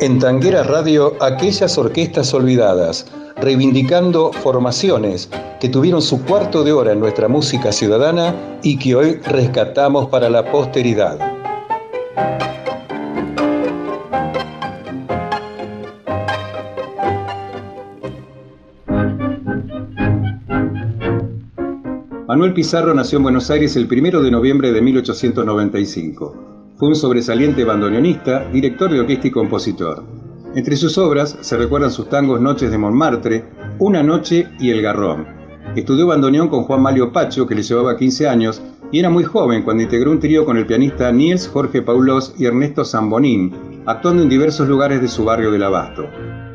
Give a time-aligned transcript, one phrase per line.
[0.00, 3.06] En Tanguera Radio, aquellas orquestas olvidadas,
[3.36, 5.28] reivindicando formaciones
[5.58, 8.32] que tuvieron su cuarto de hora en nuestra música ciudadana
[8.62, 11.18] y que hoy rescatamos para la posteridad.
[22.28, 26.57] Manuel Pizarro nació en Buenos Aires el 1 de noviembre de 1895.
[26.78, 30.04] Fue un sobresaliente bandoneonista, director de orquesta y compositor.
[30.54, 33.46] Entre sus obras se recuerdan sus tangos Noches de Montmartre,
[33.80, 35.26] Una Noche y El Garrón.
[35.74, 38.62] Estudió bandoneón con Juan Malio Pacho, que le llevaba 15 años,
[38.92, 42.46] y era muy joven cuando integró un trío con el pianista Niels Jorge Paulos y
[42.46, 43.52] Ernesto Zambonín,
[43.84, 46.08] actuando en diversos lugares de su barrio del Abasto.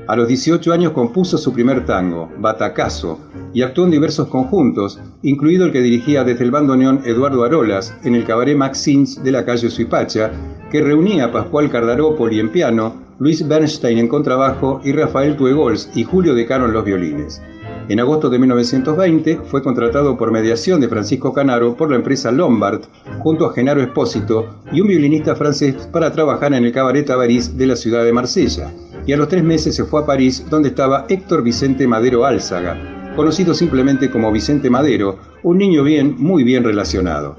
[0.08, 3.19] A los 18 años compuso su primer tango, Batacazo,
[3.53, 8.16] y actuó en diversos conjuntos, incluido el que dirigía desde el bandoneón Eduardo Arolas en
[8.16, 10.31] el cabaret Maxins de la calle Suipacha,
[10.71, 16.03] que reunía a Pascual Cardarópoli en piano, Luis Bernstein en contrabajo y Rafael Tuegols y
[16.03, 17.42] Julio De Caro en los violines.
[17.89, 22.81] En agosto de 1920 fue contratado por mediación de Francisco Canaro por la empresa Lombard,
[23.20, 27.67] junto a Genaro Espósito y un violinista francés para trabajar en el cabaret Tabarís de
[27.67, 28.72] la ciudad de Marsella.
[29.05, 32.77] Y a los tres meses se fue a París, donde estaba Héctor Vicente Madero Álzaga,
[33.16, 37.36] conocido simplemente como Vicente Madero, un niño bien, muy bien relacionado.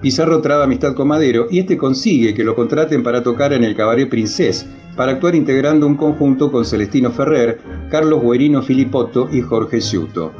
[0.00, 3.74] Pizarro traba amistad con Madero y este consigue que lo contraten para tocar en el
[3.74, 4.66] Cabaret Princés,
[4.96, 10.32] para actuar integrando un conjunto con Celestino Ferrer, Carlos Guerino Filipotto y Jorge Ciuto.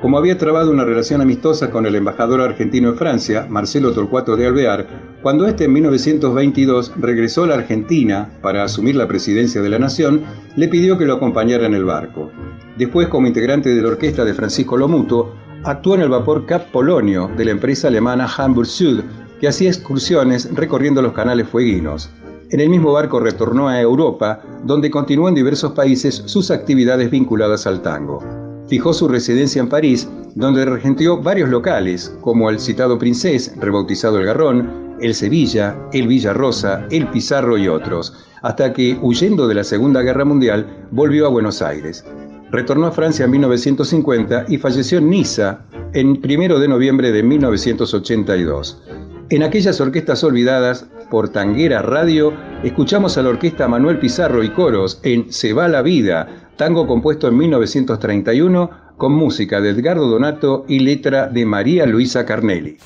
[0.00, 4.46] Como había trabado una relación amistosa con el embajador argentino en Francia, Marcelo Torcuato de
[4.46, 4.86] Alvear,
[5.22, 10.22] cuando este en 1922 regresó a la Argentina para asumir la presidencia de la nación,
[10.54, 12.30] le pidió que lo acompañara en el barco.
[12.78, 15.34] Después, como integrante de la orquesta de Francisco Lomuto,
[15.64, 19.00] actuó en el vapor Cap Polonio de la empresa alemana Hamburg Süd,
[19.40, 22.08] que hacía excursiones recorriendo los canales fueguinos.
[22.50, 27.66] En el mismo barco retornó a Europa, donde continuó en diversos países sus actividades vinculadas
[27.66, 28.22] al tango.
[28.68, 34.26] Fijó su residencia en París, donde regenteó varios locales, como el citado Princés, rebautizado El
[34.26, 39.64] Garrón, el Sevilla, el Villa Rosa, el Pizarro y otros, hasta que, huyendo de la
[39.64, 42.04] Segunda Guerra Mundial, volvió a Buenos Aires.
[42.50, 45.60] Retornó a Francia en 1950 y falleció en Niza
[45.92, 48.82] en 1 de noviembre de 1982.
[49.30, 52.32] En aquellas orquestas olvidadas por Tanguera Radio,
[52.62, 57.28] escuchamos a la orquesta Manuel Pizarro y coros en Se va la vida, tango compuesto
[57.28, 62.78] en 1931 con música de Edgardo Donato y letra de María Luisa Carnelli.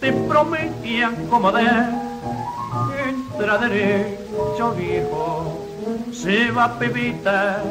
[0.00, 1.64] Te prometían como de
[3.08, 5.66] entra derecho viejo.
[6.12, 7.62] Se va pebita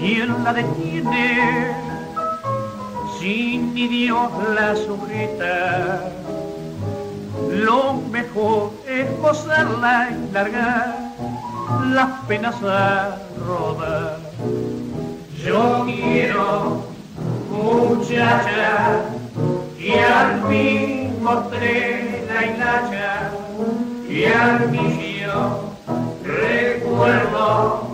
[0.00, 1.74] y él la detiene.
[3.18, 6.02] Sin ni Dios la sujeta.
[7.50, 10.97] Lo mejor es gozarla y largar
[11.92, 13.16] las penas a
[13.46, 14.18] rodar
[15.44, 16.82] yo quiero
[17.50, 19.02] muchacha
[19.78, 23.30] y al mismo tren la hilacha
[24.08, 25.60] y al mío
[26.24, 27.87] recuerdo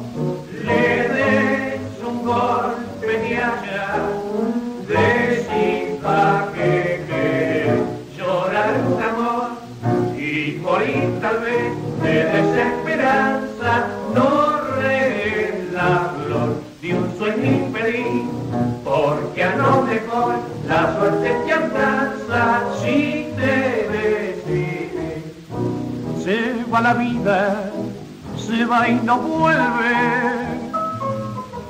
[10.64, 11.72] morir tal vez
[12.02, 18.24] de desesperanza, no rees la flor de un sueño infeliz,
[18.82, 23.56] porque a no mejor la suerte te alcanza si te
[23.94, 25.22] decides.
[26.24, 27.70] Se va la vida,
[28.38, 30.24] se va y no vuelve.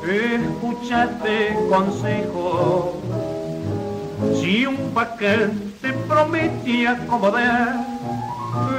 [0.06, 3.00] Escúchate consejo,
[4.40, 7.83] si un bacán te promete acomodar,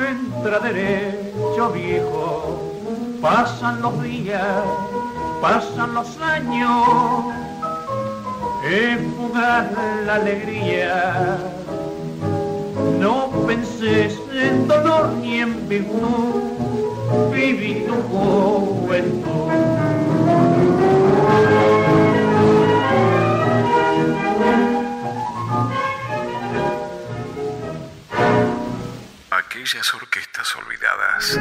[0.10, 2.62] entra derecho viejo,
[3.22, 4.64] pasan los días,
[5.42, 7.34] pasan los años,
[8.70, 9.68] es fugaz
[10.06, 11.38] la alegría.
[13.00, 16.42] No penses en dolor ni en virtud,
[17.32, 19.36] viví tu juventud.
[30.58, 31.40] Olvidadas.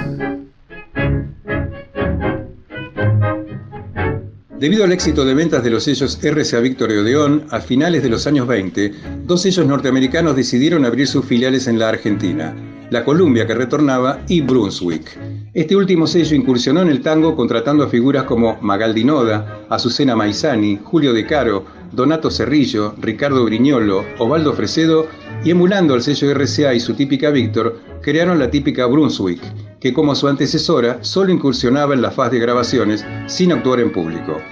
[4.58, 8.08] Debido al éxito de ventas de los sellos RCA Victor y Odeón, a finales de
[8.08, 8.94] los años 20,
[9.24, 12.54] dos sellos norteamericanos decidieron abrir sus filiales en la Argentina,
[12.90, 15.18] la Columbia que retornaba y Brunswick.
[15.54, 20.78] Este último sello incursionó en el tango contratando a figuras como Magaldi Noda, Azucena Maizani,
[20.82, 25.06] Julio De Caro, Donato Cerrillo, Ricardo Briñolo, Ovaldo Fresedo
[25.44, 29.40] y emulando al sello RCA y su típica Victor, crearon la típica Brunswick,
[29.80, 34.42] que como su antecesora solo incursionaba en la faz de grabaciones sin actuar en público.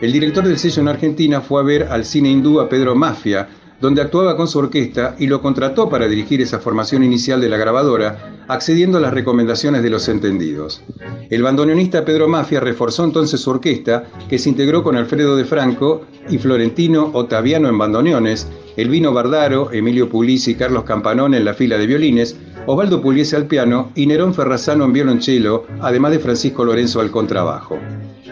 [0.00, 3.48] El director del sello en Argentina fue a ver al cine hindú a Pedro Mafia,
[3.80, 7.56] donde actuaba con su orquesta y lo contrató para dirigir esa formación inicial de la
[7.56, 10.82] grabadora, accediendo a las recomendaciones de los entendidos.
[11.30, 16.02] El bandoneonista Pedro Mafia reforzó entonces su orquesta, que se integró con Alfredo de Franco
[16.28, 18.46] y Florentino Ottaviano en bandoneones,
[18.76, 22.36] Elvino Bardaro, Emilio Pulisi y Carlos Campanón en la fila de violines,
[22.66, 27.78] Osvaldo Pugliese al piano y Nerón Ferrazano en violonchelo, además de Francisco Lorenzo al contrabajo.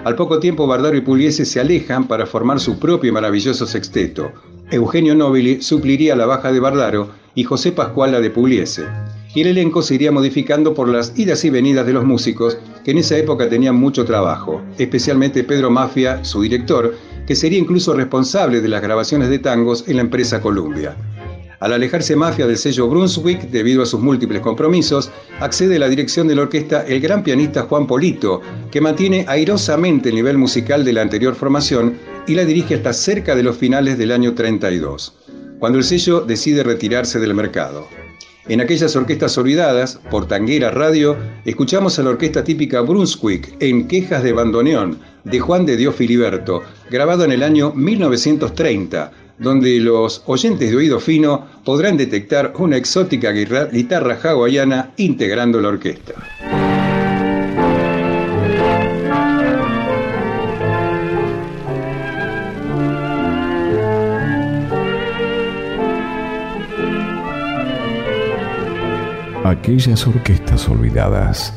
[0.04, 4.30] Al poco tiempo Bardaro y Pugliese se alejan para formar su propio y maravilloso sexteto.
[4.70, 8.84] Eugenio Nobili supliría la baja de Bardaro y José Pascual la de Pugliese.
[9.34, 12.92] Y el elenco se iría modificando por las idas y venidas de los músicos que
[12.92, 16.94] en esa época tenían mucho trabajo, especialmente Pedro Mafia, su director,
[17.26, 20.96] que sería incluso responsable de las grabaciones de tangos en la empresa Columbia.
[21.60, 25.10] Al alejarse Mafia del sello Brunswick debido a sus múltiples compromisos,
[25.40, 28.40] accede a la dirección de la orquesta el gran pianista Juan Polito,
[28.70, 33.34] que mantiene airosamente el nivel musical de la anterior formación y la dirige hasta cerca
[33.34, 35.16] de los finales del año 32,
[35.58, 37.88] cuando el sello decide retirarse del mercado.
[38.46, 44.22] En aquellas orquestas olvidadas, por Tanguera Radio, escuchamos a la orquesta típica Brunswick en Quejas
[44.22, 50.70] de Bandoneón, de Juan de Dios Filiberto, grabado en el año 1930, donde los oyentes
[50.70, 56.14] de oído fino podrán detectar una exótica guitarra hawaiana integrando la orquesta.
[69.44, 71.54] Aquellas orquestas olvidadas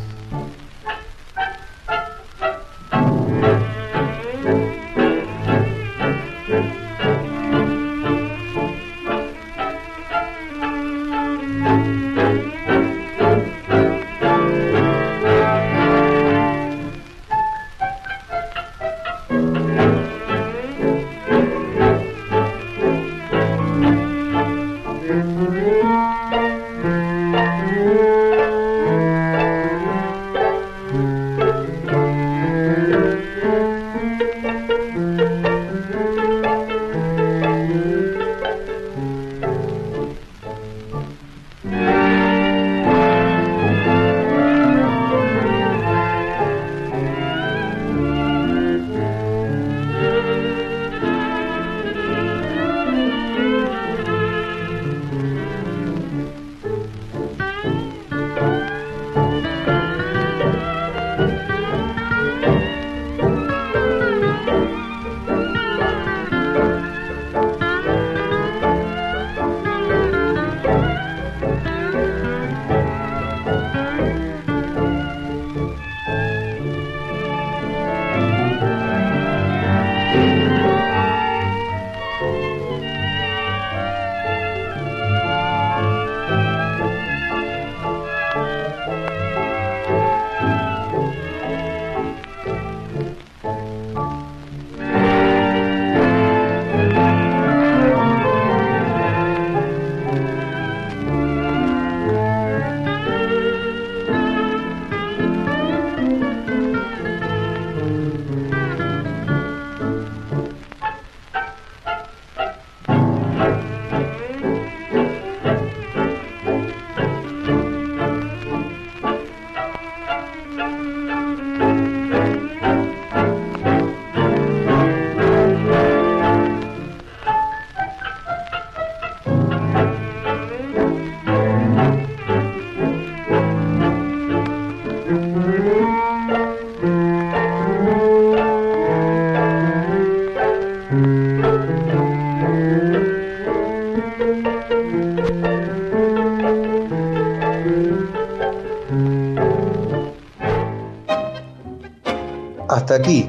[152.91, 153.25] Hasta aquí,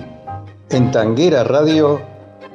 [0.70, 2.00] en Tanguera Radio,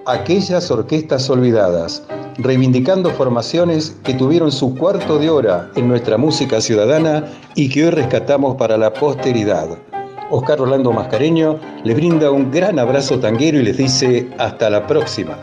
[0.05, 2.03] aquellas orquestas olvidadas,
[2.37, 7.23] reivindicando formaciones que tuvieron su cuarto de hora en nuestra música ciudadana
[7.55, 9.69] y que hoy rescatamos para la posteridad.
[10.31, 15.37] Oscar Rolando Mascareño les brinda un gran abrazo tanguero y les dice hasta la próxima.